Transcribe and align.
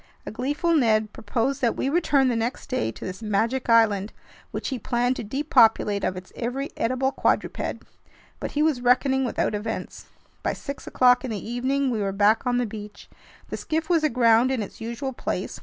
A 0.25 0.31
gleeful 0.31 0.73
Ned 0.73 1.13
proposed 1.13 1.61
that 1.61 1.75
we 1.75 1.87
return 1.87 2.27
the 2.29 2.35
next 2.35 2.69
day 2.71 2.91
to 2.91 3.05
this 3.05 3.21
magic 3.21 3.69
island, 3.69 4.13
which 4.49 4.69
he 4.69 4.79
planned 4.79 5.15
to 5.17 5.23
depopulate 5.23 6.03
of 6.03 6.17
its 6.17 6.33
every 6.35 6.71
edible 6.75 7.11
quadruped. 7.11 7.85
But 8.39 8.53
he 8.53 8.63
was 8.63 8.81
reckoning 8.81 9.25
without 9.25 9.53
events. 9.53 10.07
By 10.41 10.53
six 10.53 10.87
o'clock 10.87 11.23
in 11.23 11.29
the 11.29 11.47
evening, 11.47 11.91
we 11.91 12.01
were 12.01 12.11
back 12.13 12.47
on 12.47 12.57
the 12.57 12.65
beach. 12.65 13.11
The 13.49 13.57
skiff 13.57 13.91
was 13.91 14.03
aground 14.03 14.49
in 14.49 14.63
its 14.63 14.81
usual 14.81 15.13
place. 15.13 15.59